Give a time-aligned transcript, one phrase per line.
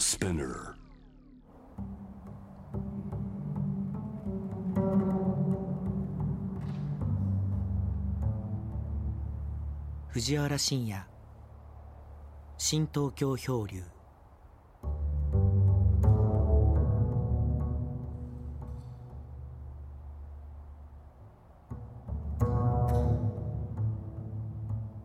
[0.00, 0.74] Spinner.
[10.08, 11.06] 藤原信也。
[12.56, 13.82] 新東京漂流。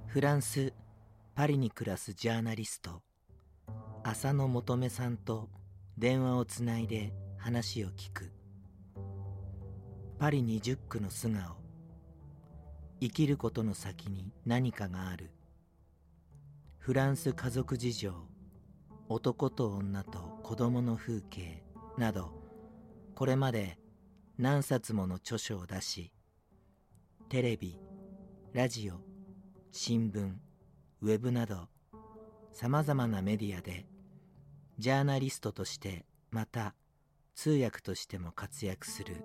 [0.07, 0.71] フランス・
[1.35, 3.01] パリに暮らすジャーナリスト。
[4.07, 5.49] 浅野求めさんと
[5.97, 8.31] 電話をつないで話を聞く。
[10.19, 11.57] パリ20区の素顔。
[13.01, 15.31] 生きることの先に何かがある。
[16.77, 18.13] フランス家族事情。
[19.09, 21.63] 男と女と子供の風景。
[21.97, 22.31] など
[23.15, 23.79] これまで
[24.37, 26.11] 何冊もの著書を出し
[27.29, 27.79] テレビ
[28.53, 28.99] ラジオ
[29.71, 30.33] 新聞
[31.01, 31.69] ウェブなど
[32.51, 33.85] さまざまなメディアで
[34.77, 36.75] ジャーナリストとしてまた
[37.33, 39.23] 通訳としても活躍する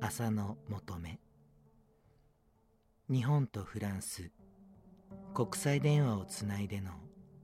[0.00, 1.20] 浅野求め
[3.10, 4.30] 日本とフランス
[5.34, 6.90] 国際電話をつないでの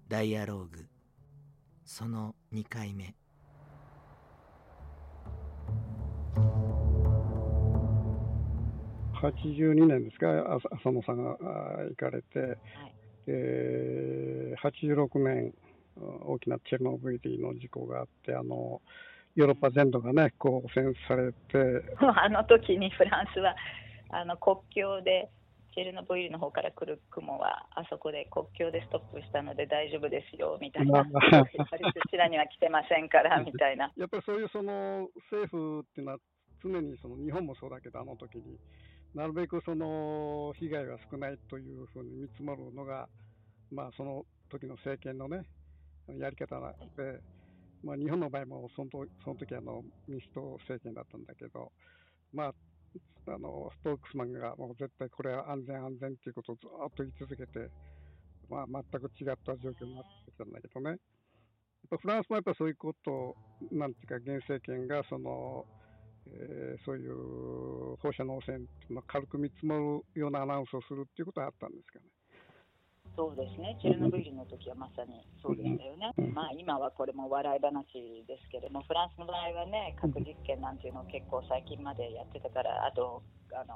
[0.09, 0.89] ダイアローグ。
[1.85, 3.15] その2回目。
[9.21, 11.37] 82年ですか、浅野さんが
[11.89, 12.59] 行かれて、はい。
[13.27, 15.53] えー、86年、
[16.25, 18.81] 大きなチェルノブイリの事故があって、あの
[19.37, 21.85] ヨーロッパ全土がね、こう汚染されて。
[22.01, 23.55] あの時にフランスは
[24.11, 25.31] あの国境で
[25.75, 33.93] チェルノブイリの方から来る雲はあそこで国境でストップしたので大丈夫ですよみたいな、やっぱりそちらには来てませんから みたいな。
[33.97, 36.19] やっぱりそういうその政府っていうのは
[36.63, 38.59] 常にその日本もそうだけどあの時に
[39.15, 43.09] なるべくその被害が少ないというふうに見積もるのが、
[43.73, 45.45] まあ、その時の政権のね
[46.19, 47.21] やり方で、
[47.83, 48.91] まあ、日本の場合もその
[49.25, 51.73] その時あの民主党政権だったんだけど、
[52.33, 52.55] まあ、
[53.29, 57.71] あのストークスマンがもう絶対これは安全安全ということをずっと言い続けて、
[58.49, 60.99] まあ、全く違った状況になってきたんだけどね。
[61.89, 63.37] フランスもやっぱそういうことを、
[63.73, 65.65] なんていうか、現政権がその、
[66.27, 72.05] えー、そういう放射能汚染っていうの軽く見積もるようなアナウンスをするっていうことはあったんですかね。
[73.17, 83.23] そうですね、チェルノブイリの時はまさにそうでしたよね、まあ、今はこれも笑い話ですけれども、フランスの場合はね、核実験なんていうのを結構最近までやってたから、あと、
[83.53, 83.75] あの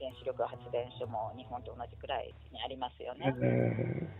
[0.00, 3.32] 原子力発電所も日本と同じくらいにありますよね。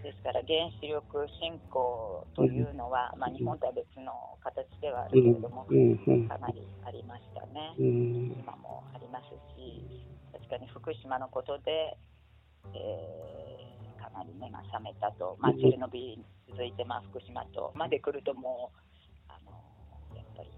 [0.04, 4.12] ですから原子力振興というのは、まあ、日本とは別の
[4.44, 7.74] 形ではあるけれども、かなりありましたね。
[7.76, 11.97] 今もありますし、確かに福島のことで、
[12.72, 18.78] えーかなり目が覚めたと、まあ、チェルノビリに続いて、まあ、福島とまで来るともう
[19.28, 19.52] あの
[20.16, 20.48] やっぱり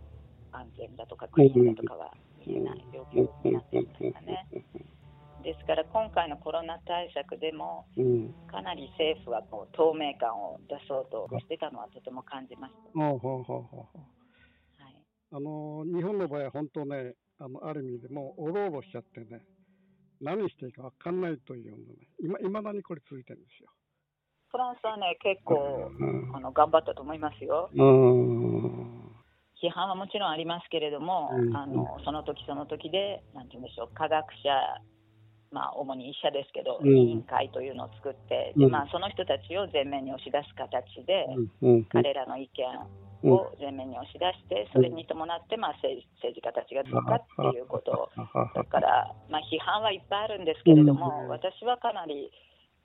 [0.52, 2.14] 安全だとかクリーンだとかは
[2.46, 4.46] 見えない状況になっていましたね。
[5.42, 7.84] ですから今回のコロナ対策でも、
[8.48, 13.00] かなり政府はこう透明感を出そうとしてたのはとても感じました。
[14.78, 14.94] はい、
[15.32, 19.42] あの日本の場合は本当ね、あのある意味でもうおろおろしちゃってね、
[20.22, 21.84] 何していいか分かんないというのね、
[22.20, 23.70] 今いまだにこれ続いてるんですよ。
[24.50, 27.70] フランスはね、結構、うん、あの頑張ったと思いますよ。
[29.62, 34.50] 批判はもちろんありますけれども、うん、あのその時その時で、なんて言うんでしょう、科学者、
[35.50, 41.26] まあ、主に医者ですけど、うん、委員会というのを作って、でまあ、その人たちを前面に押し出す形で、
[41.90, 42.64] 彼らの意見
[43.24, 46.02] を前面に押し出して、それに伴ってまあ政
[46.34, 48.10] 治家たちが使うかっていうこと
[48.54, 52.30] だから、まあ、批判はいっぱいあるんですけれども、私はかなり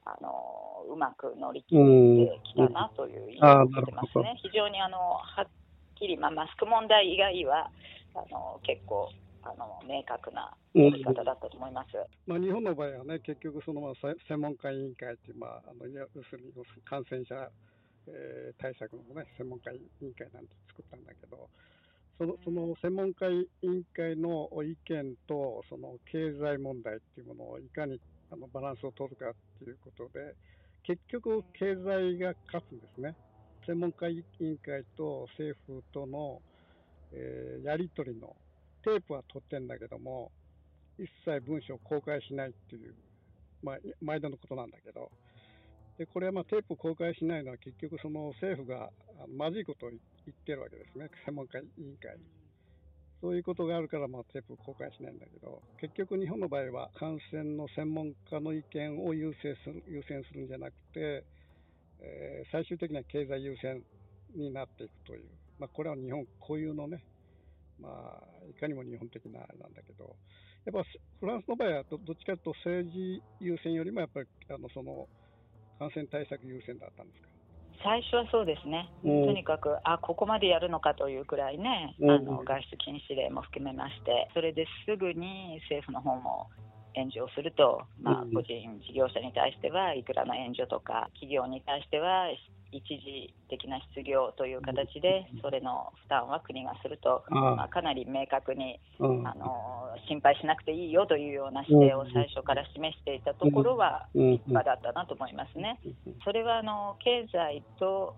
[0.06, 4.40] あのうまく乗り切ってきたなという印象を受けてますね。
[4.42, 5.48] 非常にあのはっ
[5.96, 7.72] きり、まあ、マスク問題以外は
[8.16, 9.10] あの結構
[9.44, 13.94] あの明確なやり方だったと思います、まあ、日本の場合はね、結局そのまあ
[14.28, 16.52] 専門家委員会という、まあ、あの要するに
[16.84, 17.50] 感染者
[18.08, 21.50] えー、対策の、ね、専門家委員会なんて作ったんだけど、
[22.18, 28.00] そのその専門家委員会の意見とその経済問題っていうものをいかに
[28.32, 30.36] あのバランスを取るかっていうことで、
[30.88, 33.14] 結局、経済が勝つんですね。
[33.66, 36.42] 専門家委員会と政府との、
[37.12, 38.36] えー、やり取りの
[38.84, 40.32] テープは取ってんだけども、
[40.98, 42.96] 一切文書を公開しないっていう、
[43.62, 45.12] まあ、毎度のことなんだけど、
[45.98, 48.90] でこれはまあテープ公開しないのは結局その政府が
[49.36, 50.00] まずいことを言
[50.30, 52.24] ってるわけですね、専門家委員会に。
[53.20, 61.24] そういうことがあるからまあテープ公開しないんだけど、結局日本の場合は感染の専門家の意見を優先する優先するんじゃなくて、
[62.00, 63.82] えー、最終的には経済優先
[64.36, 65.26] になっていくという、
[65.58, 67.04] まあ、これは日本固有のね、
[67.82, 70.16] まあ、いかにも日本的なあれなんだけど、
[70.66, 70.84] やっぱ
[71.20, 75.08] フランスの場合はどどっちかというと政治優先よりもやっぱりあのその
[75.80, 77.28] 感染対策優先だったんですか？
[77.84, 86.50] 最初はそうですね、うんとにかく、あここまでやるのかというくらいね、うんあの外出禁止令も含めまして、それですぐに政府の方も
[86.96, 92.26] 援助をすると、まあうん、個人事業者に対してはいくらの援助とか、企業に対しては
[92.72, 99.28] 一時的な失業という形で、それの負担は国がすると、まあ、かなり明確にうん。
[99.28, 104.32] あの心配しなくていいよというような姿勢を最初から示していたところはうん。
[104.34, 105.80] 立派だったなと思いますね。
[106.24, 108.16] それはあの経済と、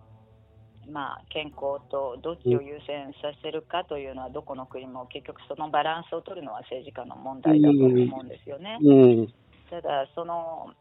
[0.89, 8.77] まあ、健康とどっちを優先させるかというのはどこの国も結局そのバランスを取るのは政治家の問題だと思うんですよね。
[8.81, 9.27] うん。
[9.69, 10.73] ただその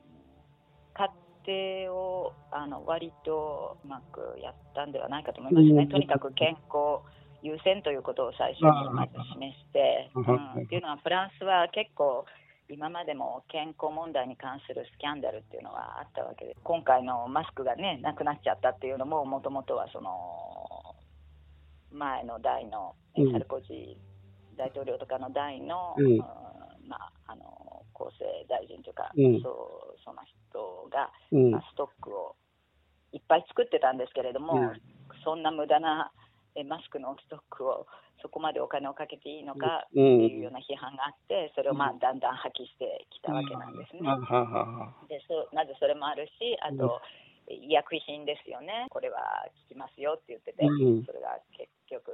[0.94, 1.12] 過
[1.48, 5.82] 程をあの割とうまくやったんではないかと思いますね。
[5.84, 5.88] うん。
[5.88, 7.00] とにかく健康
[7.42, 12.26] 優先ということを最初にまず示して、あうん、っていうのはフランスは結構
[12.68, 20.10] 今までも健康問題に関するスキャンダルっていうのはあったわけで今回のマスクがねなくなっちゃったっていうのももともとはその
[21.90, 22.94] 前の代の
[23.32, 26.12] サルコジー大統領とかの代の、うん。
[26.12, 26.18] うん
[26.88, 27.44] まあ、あの
[27.98, 29.42] 厚生大臣というか、うん。
[29.42, 31.50] そうその人が、うん。
[31.50, 32.36] まあ、ストックを
[33.12, 34.80] いっぱい作ってたんですけれども、うん。
[35.24, 36.12] そんな無駄な
[36.58, 37.86] えマスクのストックを
[38.20, 40.20] そこまでお金をかけていいのかってうん。
[40.26, 44.02] いうような批判があってそれをまあだんだん破棄してきたわけなんですね。
[45.08, 47.00] でそうまずそれもあるしあと、
[47.48, 48.90] 医薬品ですよね。
[48.90, 51.06] これは効きますよって言ってて、うん。
[51.06, 52.12] それが結局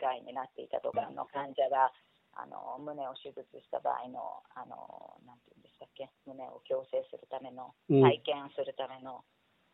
[0.00, 1.92] 害になっていたとかの患者が
[2.38, 6.06] あの胸を手術した場合のあのなんていうんでしたっけ？
[6.24, 8.02] 胸を矯正するためのうん。
[8.06, 9.26] 体験するための、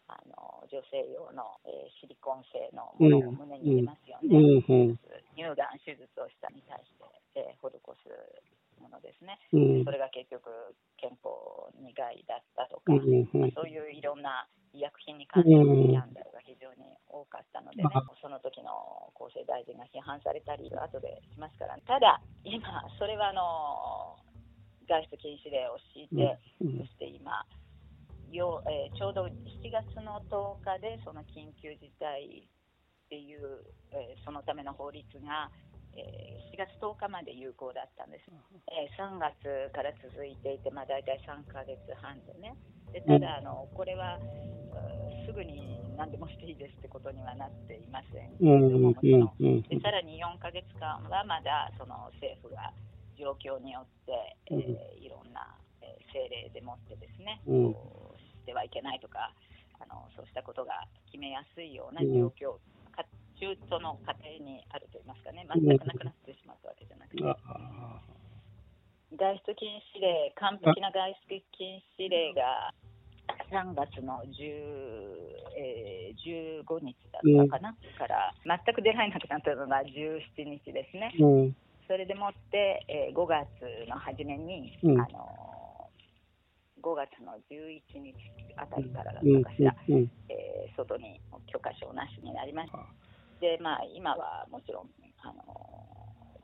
[0.08, 4.64] あの女性用の、えーシリコン製のものを胸に入れますよね、うん。
[4.64, 4.99] うん。
[5.37, 7.05] 乳がん手術をしたに対して、
[7.37, 7.69] えー施
[8.00, 9.84] すものですね、うん。
[9.84, 10.49] それが結局
[10.96, 13.28] 健康に害だったとか、うん。
[13.32, 13.40] うん。
[13.40, 17.84] まあそういういろんな医薬品に関するスキャンダルが非常に多かったのでね、
[19.54, 22.66] 大臣が批判されたり、後でしますから、ただ、今、
[22.98, 24.18] それはあの
[24.90, 27.46] 外出禁止令を敷いて、うんそして今、
[28.32, 29.30] よえーちょうど7
[29.70, 32.42] 月の10日で、その緊急事態
[33.06, 33.62] っていう、
[33.94, 35.50] えーそのための法律が、
[35.96, 38.31] えー4月10日まで有効だったんです。
[38.70, 42.55] えー3月から続いていて、まあ、大体3ヶ月半でね、
[42.93, 44.19] でただあの、これは
[45.26, 48.31] すぐに何でもしていいですってことにはなっていません。
[48.38, 49.62] けれども、もちろんうん。
[49.62, 52.70] でさらに4ヶ月間はまだその政府が
[53.19, 55.43] 状況によって、えーいろんな、
[55.82, 57.75] えー政令でもってですね、うん。
[57.75, 59.35] こうしてはいけないとか
[59.81, 62.58] あの、そうしたことが決めやすいような状況、か
[63.44, 67.20] 中途の過程にあるといいますかね、全くなくなってしまったわけじゃなくて。
[67.25, 68.00] あ
[69.17, 72.73] 外出禁止令、完璧な外出禁止令が
[73.52, 78.32] 3月の10、えー15日だったかな、から
[78.64, 80.23] 全く出られなくなったのが17
[80.64, 81.56] 日ですね、うん
[81.87, 83.46] それでもって、えー5月
[83.91, 85.00] の初めに、うん。
[85.00, 85.91] あの
[86.81, 88.14] 5月の11日
[88.56, 92.79] あたりからだっうんたかしら、うんえー外に許可証なしになりました。
[93.44, 94.89] でまあ、今はもちろん
[95.20, 95.44] あの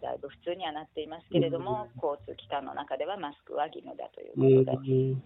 [0.05, 5.17] だいぶ普通にはなっていますけれども、交通機関の中ではマスクは義務だということで、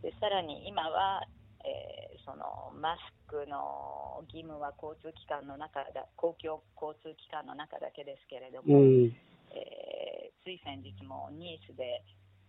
[0.00, 1.20] でさらに今は、
[1.60, 2.44] えーその
[2.76, 9.12] マスクの義務は交通機関の中だ公共交通機関の中だけですけれどうも、ん。
[9.52, 12.00] えーつい先日もニースで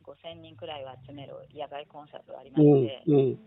[0.04, 3.40] 5000人くらいを集める野外コンサートがありまうんして、うん。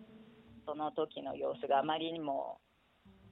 [0.66, 2.61] その時の様子があまりにも、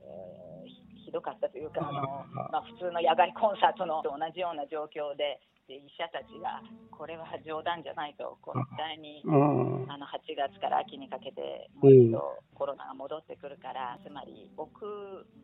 [0.01, 0.82] えー
[1.13, 5.39] どかったというか、あのまあ、普通の野外コンサートのと同じような状況で、
[5.69, 6.59] で医者たちが、
[6.91, 9.93] これは冗談じゃないと、絶対にうん。
[9.93, 14.67] あの8月から秋にかけて、もう一度コロナが戻ってくるから、つまり屋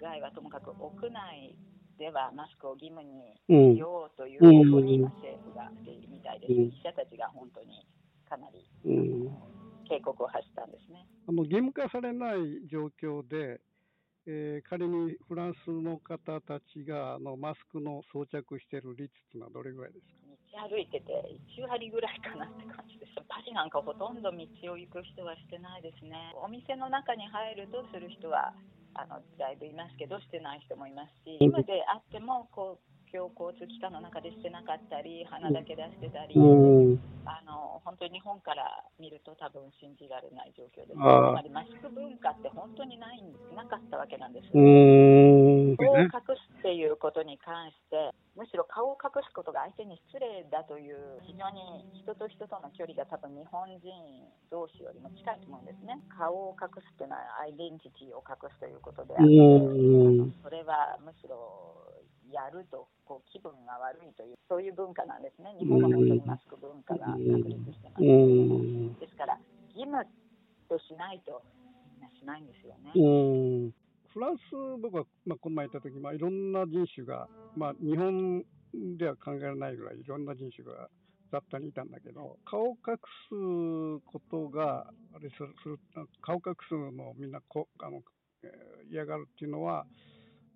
[0.00, 1.54] 外はともかく屋内
[1.98, 6.52] ではマスクを義務にうんしようという方向に今、政府がしているみたいです。
[6.52, 6.60] うん。
[6.72, 7.87] 医者たちが本当に
[8.28, 9.30] かなりうん。
[9.88, 11.06] 警告を発したんですね。
[11.26, 13.60] あの義務化されない状況で、
[14.28, 20.04] えー仮にフランスの方たちがあのマスクの装着している率というのはどれぐらいです
[20.52, 20.68] か？
[20.68, 21.08] 道歩いてて
[21.56, 23.16] 1割ぐらいかなって感じです。
[23.28, 24.37] パリなんかほとんど道
[24.73, 26.32] を行く人はしてないですね。
[26.37, 28.52] お店の中に入るとする人は
[28.92, 37.00] あのだいぶいますけど、してない人もいますし、今であってもこう共交通機関の中でしてなかったり、鼻だけ出してたり、うん。
[37.29, 40.97] あの本当に日本から見ると多分信じられない状況です。
[40.97, 43.21] つまりマスク文化って本当にない
[43.55, 44.53] なかったわけなんですよ。
[44.57, 45.77] うーん。
[45.77, 53.81] 顔をね隠すっていうことに関して、むしろ顔を隠すことが相手に失礼だという、非常に人と人との距離が多分日本人
[54.50, 56.00] 同士よりも近いと思うんですね。
[56.12, 60.35] 顔を隠すっていうのはアイデンティティを隠すということであって、うん。
[60.43, 61.88] それはむしろ
[62.32, 65.56] やるとこう気分が悪いという、そういう文化なんですね。
[65.58, 68.04] 日本は本当にマスク文化が確立してます。
[68.04, 68.94] うん。
[69.00, 69.38] ですから、
[69.75, 70.04] 義務
[70.68, 71.42] としないと
[71.88, 72.92] みんなしないんですよね。
[72.94, 73.75] うん。
[74.12, 74.42] フランス、
[74.80, 78.44] 僕は、まあ、この前行った時、まあ、いろんな人種が、まあ、日本
[78.97, 80.88] では考えられないぐらいいろんな人種が
[81.30, 82.97] 雑多にいたんだけど、顔を隠
[83.28, 85.78] すことが、あれする、
[86.20, 88.00] 顔を隠すのをみんなこあの、
[88.42, 89.85] えー嫌がるっていうのは、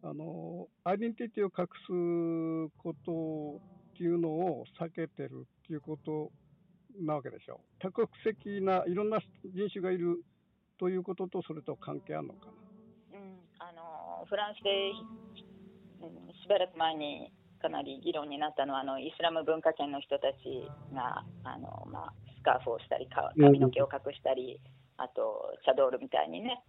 [0.02, 3.60] あの、アイデンティティを隠すこと
[3.94, 6.30] っていうのを避けてるっていうこと
[7.00, 7.60] なわけでしょ。
[7.78, 10.22] 多国籍ないろんな人種がいる
[10.78, 12.48] ということとそれと関係あるのか
[13.12, 14.90] うん、あのフランスで、
[16.02, 17.30] うんしばらく前に
[17.60, 24.58] かなり議論になったのはあのイスラム文化圏の人たちがあの、まあ、スカーフをしたりか髪の毛を隠したり、
[24.96, 26.60] あとチャドールみたいにね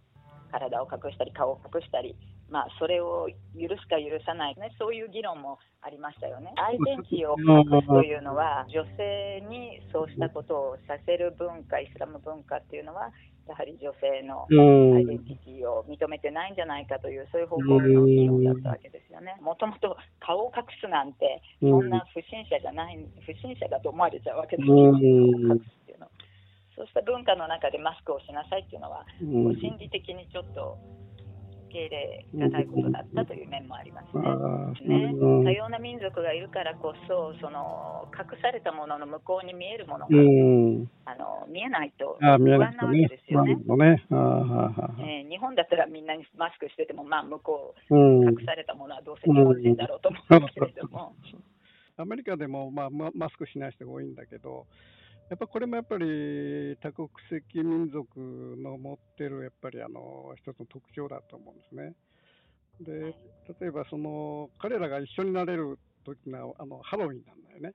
[0.52, 2.14] 体を隠したり顔を隠したり、
[2.50, 6.52] まあ、それを許すか許さない、ね、そういう議論もありましたよね。
[6.60, 13.10] アイデンティティを隠すというのは女性にそうしたことをさせる文化イスラム文化っていうのは
[13.46, 14.96] やはり女性のな。
[14.96, 19.36] アイデンティティを認めてないんじゃないかという、そういう方向の議論だったわけですよね。
[19.40, 26.08] もともと顔を隠すなんて、そんな不審者じゃない、不審者だと思われちゃうわけですよ、うん顔を隠すっていうの。
[26.74, 30.78] そうした文化の中でマスクをしなさいっていうのは、心理的にちょっと
[31.12, 31.13] 受
[31.74, 34.22] け入れがたいことだったという面もありますね。
[35.18, 40.88] 多様な民族がいるからこそ、その隠されたものの向こうに見えるものが、うん。
[41.04, 43.20] あの見えないと不安なわけで。
[43.26, 44.06] すよねね。
[44.08, 47.94] えー日本だったらみんなにマスクしてても、まあ、向こう。
[47.94, 51.14] うん隠されたものはどうせ日本人だろうと思うんですけれども、
[51.96, 54.66] アメリカでも、まあ、ママスクしない人が多いんだけど、
[55.30, 58.18] やっぱこれもやっぱり多国籍民族
[58.62, 61.94] の持ってるやっぱりあの一つの特徴だと思うんですね。
[62.80, 63.14] で、
[63.60, 67.72] 例えばその彼らが一緒になれる時があのハロウィンなんだよね。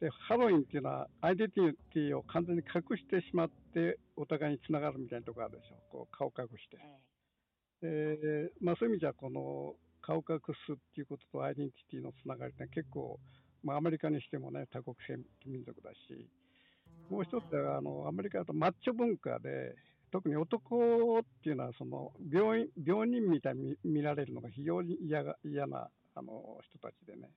[0.00, 5.76] で、ハロウィンっていうのはアイデンティティを完全に隠してしまってお互いにつながるみたいなところあるでしょ。
[5.90, 6.78] こう顔隠して。
[7.80, 13.20] でまあ、そういう意味じゃ、この顔隠すっていうこととアイデンティティのつながりって結構、
[13.62, 16.28] まあ、アメリカにしてもね、多国籍民族だし、
[17.10, 19.74] もう一つはあのアメリカだとマッチョ文化で、
[20.10, 27.28] 特に男っていうのはその病院病人みたいに見られるのが非常に嫌が嫌なあの人たちでね、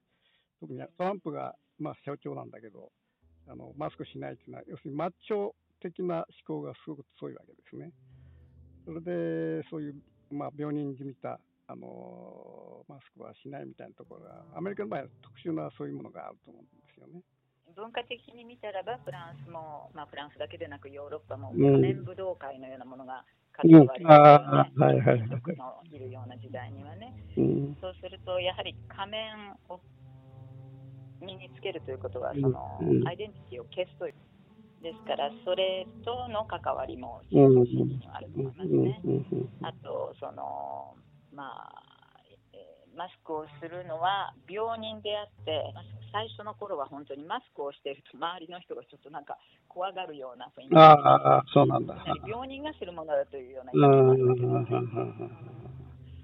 [0.59, 2.91] 特にトランプが、まあ、象徴なんだけど
[3.50, 7.91] あの、マスクしないっていうのは、要するにマッチョ的な思考がすごく強いわけですね。
[8.86, 9.95] それで、そういう、
[10.31, 17.21] まあ、病人じみた、あのマスクはしないみたいなところが、アメリカの場合は特殊なそういうものがあると思うんですよね。
[17.77, 21.72] 文化的に見たらば、フランスも、まあ、フランスだけでなくヨーロッパもうん。
[21.77, 25.29] 仮面武道会のようなものが数うん多ありますよあね、ーはいはいはい
[25.93, 26.00] い。
[26.00, 27.13] るような時代にはね。
[27.38, 27.77] うん。
[27.79, 29.79] そうすると、やはり仮面を
[31.22, 33.07] 身につけるということは、そのうん。
[33.07, 34.15] アイデンティティを消すという。
[34.81, 39.01] ですから、それとの関わりもはあると思いますね。
[39.05, 39.65] うん。
[39.65, 40.98] あと、その、
[41.34, 41.84] まあ、
[42.53, 45.84] えーマスクをするのは病人であって、まあ
[46.17, 49.38] 最初の頃は本当にマスクをしていると周りの人がちょっとなんか
[49.69, 51.93] 怖がるような雰囲気ああ、そうなんだ。
[52.27, 55.66] 病人がするものだというようなうん意味があるわけですね。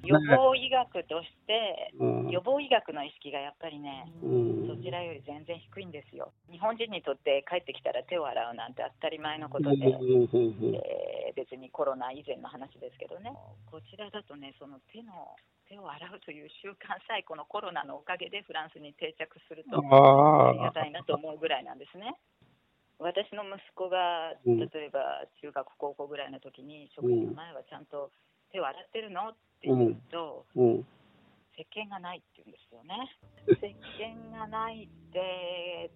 [0.03, 2.29] 予防医学として、うん。
[2.29, 4.67] 予防医学の意識がやっぱりね、うん。
[4.67, 6.33] そちらより全然低いんですよ。
[6.51, 13.33] 日本人にとって帰ってきたら手を洗うなんて当たり前のことで、えー別にコロナ以前の話ですけどね、
[13.65, 15.33] こちらだとね、その手の
[15.67, 22.13] 手を洗うという習慣さえこのコロナのおかげでフランスに定着するとあありがたいなと思うぐらいなんですね。
[22.99, 24.59] 私の息子がうん。
[24.59, 28.11] 例えば中学、高校ぐらいの時に食事の前はちゃんと
[28.51, 29.29] 手を洗ってるの？
[29.29, 30.85] って言うと、うん。
[31.55, 33.07] 石鹸がないって言うんですよね。
[33.47, 35.91] 石鹸がないって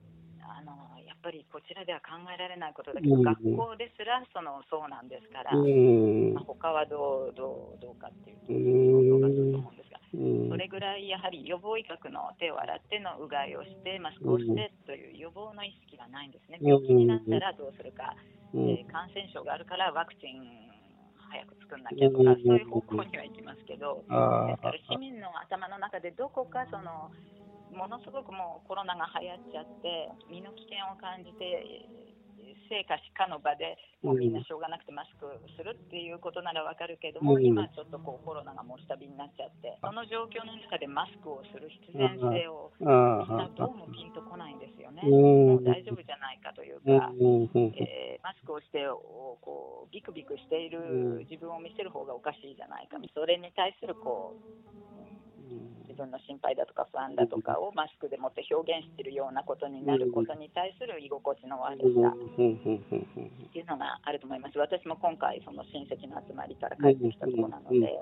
[0.48, 0.72] あの
[1.04, 6.34] やっぱりこちらでは考えられないことだけど、うん学校ですらそのそうなんですから、うん。
[6.34, 10.50] まあ、他はどうどうどうかっていうとがつくと思うんですが、うん。
[10.50, 16.60] それぐらいやはり予防医学の手を洗ってのうがいをしてマスクをしてという予防の意識がないんですね。
[16.62, 18.16] 病気になったらどうするか、
[18.54, 18.70] うん。
[18.70, 20.68] えー感染症があるからワクチン
[21.30, 27.12] 早く作んなきゃとか、そういう方向には行きますけど、あですから市民の頭の中でどこかその
[27.72, 31.88] ものすごくもうコロナが流行っちゃって身の危険を感じて
[32.70, 35.28] 生か死かの場でもうみんなしょうがなくてマスク
[35.58, 37.46] するっていうことならわかるけども、うん。
[37.46, 45.02] 今ちょっとこうコロナがもう下火になっちゃってその状況の中でマスクをする必然性をあみんなあ、どうもピンとこないんですよね。
[45.04, 45.12] うん。
[45.12, 47.00] もう大丈夫じゃないかといううん。
[47.00, 47.12] か、
[47.80, 55.07] えーマスクをしておこうビクビクしている自分を見せる方がおかしいじゃないか、それに対するこう自
[55.98, 64.58] 分の心配だとか不安だとかをマスクでもって表現しているようなことになることに対する居心地の悪さっていうのがあると思います。
[64.60, 68.00] 私も今回その親戚の集まりから帰ってきたところなので、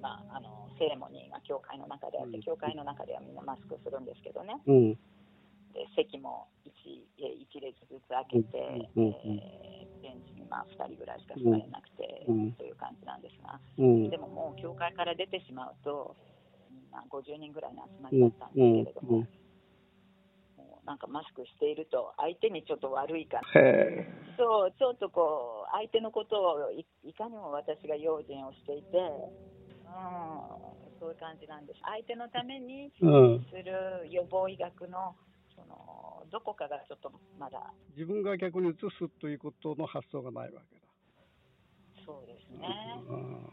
[0.00, 4.56] まああのセレモニーが教会の中であって、教会の中ではみんなマスクするんですけどね。
[4.66, 4.98] うん
[5.70, 6.70] で席も 1,
[7.46, 12.52] 一列ずつ開けて、えーベンチにまあ2人ぐらいしか座れなくて、うん。
[12.56, 14.10] という感じなんですが、うん。
[14.10, 16.16] でももう教会から出てしまうと、
[16.70, 19.28] みんな50人ぐらいの集まりだったんですけれども、うん。
[20.60, 20.66] うん。
[20.66, 23.42] もうなんかマスクしていると、相手にちょっと悪いから、
[24.36, 31.80] そうちょっとこう、相手のことをいいかにも私が用心をしていて、うん、そういう感じなんです。
[31.82, 33.46] 相手のためにうん。
[33.50, 35.16] する予防医学の
[35.60, 37.60] そのどこかがちょっとまだ。
[37.94, 40.82] 自分が逆に移すということの発想がないわけだ。
[42.06, 42.66] そうですね、
[43.08, 43.44] うん。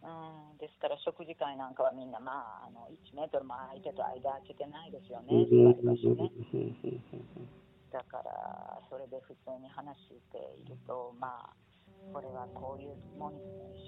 [0.00, 5.44] うん、ですから食事会なんかはみんな、まあ、あの1メートルも相手と間空けてないですよね、うん。
[5.44, 6.32] 座り場所ね。
[6.54, 11.50] うんだからそれで普通に話していると、まあ、
[12.14, 13.34] これはこういうもん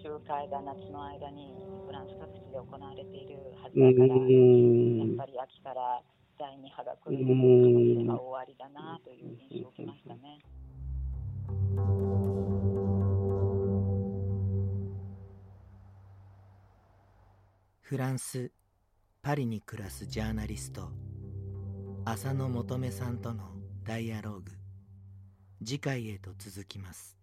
[0.02, 1.55] 集会が夏の間に
[1.87, 4.26] フランス各地で行われているはずだから、や
[5.07, 6.02] っぱり秋から
[6.42, 10.40] 第2波が来る可能性が終わりだなという印象を受けましたね。
[17.80, 18.50] フランス・
[19.22, 20.90] パリに暮らすジャーナリスト
[22.04, 23.44] 浅野求さんとの
[23.84, 24.50] ダイアローグ
[25.64, 27.22] 次回へと続きます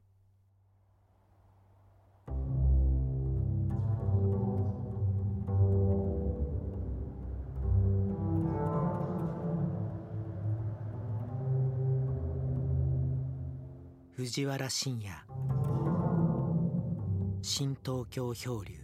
[14.19, 15.09] 藤原信也。
[17.41, 18.75] 新東京漂流。